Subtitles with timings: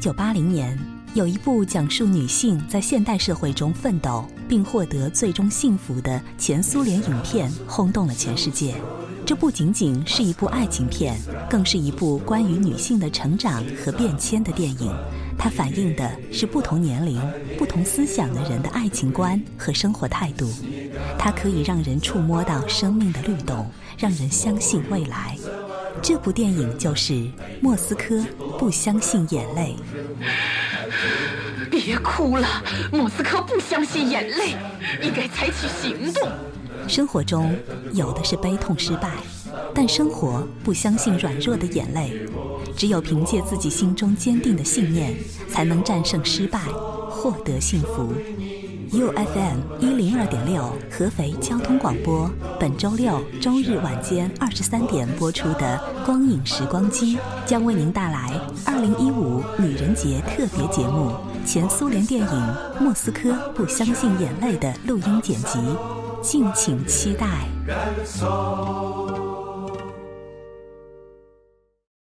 [0.00, 0.78] 九八零年，
[1.12, 8.74] 有一部讲述女性在现代社会中奋斗并获得最终幸福的前苏联影片轰动了全世界。
[9.26, 11.18] 这不仅仅是一部爱情片，
[11.50, 14.90] 更是一部关于女性的成长和变迁的电影。
[15.36, 17.20] 它反映的是不同年龄、
[17.58, 20.50] 不同思想的人的爱情观和生活态度。
[21.18, 25.36] 它可以让人触摸到生命的律动，让人相信未来。
[26.02, 27.12] 这部电影就是
[27.60, 28.24] 《莫斯科
[28.58, 29.76] 不相信眼泪》。
[31.70, 32.46] 别哭了，
[32.92, 34.56] 莫斯科不相信眼泪，
[35.02, 36.28] 应该采取行动。
[36.88, 37.54] 生活中
[37.92, 39.10] 有的是悲痛失败，
[39.74, 42.26] 但生活不相信软弱的眼泪。
[42.76, 45.14] 只有凭借自己心中坚定的信念，
[45.48, 46.60] 才能战胜失败，
[47.20, 48.14] 获得幸福。
[48.92, 52.28] U F M 一零二点六合肥交通广播，
[52.58, 58.32] 本周六、周日晚间二十三点播出的《光影时光机》将为您带来
[58.64, 61.12] 二零一五女人节特别节目——
[61.46, 62.26] 前苏联电影
[62.80, 65.58] 《莫斯科不相信眼泪》的录音剪辑，
[66.22, 67.46] 敬请期待。